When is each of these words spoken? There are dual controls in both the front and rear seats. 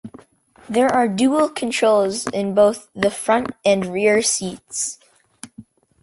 There 0.67 0.87
are 0.87 1.07
dual 1.07 1.47
controls 1.49 2.25
in 2.29 2.55
both 2.55 2.89
the 2.95 3.11
front 3.11 3.51
and 3.63 3.85
rear 3.85 4.23
seats. 4.23 4.97